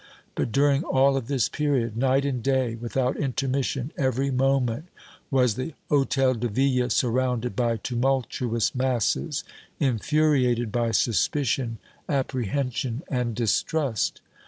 But 0.33 0.51
during 0.51 0.83
all 0.83 1.15
of 1.15 1.27
this 1.27 1.47
period, 1.47 1.95
night 1.95 2.25
and 2.25 2.41
day 2.41 2.73
without 2.73 3.15
intermission, 3.17 3.91
every 3.95 4.31
moment 4.31 4.85
was 5.29 5.53
the 5.53 5.75
Hôtel 5.91 6.39
de 6.39 6.47
Ville 6.47 6.89
surrounded 6.89 7.55
by 7.55 7.77
tumultuous 7.77 8.73
masses 8.73 9.43
infuriated 9.79 10.71
by 10.71 10.89
suspicion, 10.89 11.77
apprehension 12.09 13.03
and 13.09 13.35
distrust. 13.35 14.21